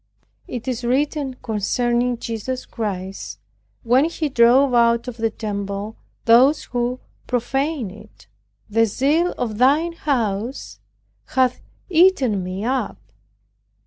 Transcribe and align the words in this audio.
It 0.47 0.67
is 0.67 0.83
written 0.83 1.35
concerning 1.43 2.17
Jesus 2.17 2.65
Christ, 2.65 3.37
when 3.83 4.05
he 4.05 4.29
drove 4.29 4.73
out 4.73 5.07
of 5.07 5.17
the 5.17 5.29
temple 5.29 5.95
those 6.25 6.63
who 6.63 6.99
profaned 7.27 7.91
it. 7.91 8.25
"The 8.67 8.87
zeal 8.87 9.35
of 9.37 9.59
thine 9.59 9.93
house 9.93 10.79
hath 11.25 11.61
eaten 11.87 12.43
me 12.43 12.65
up." 12.65 12.97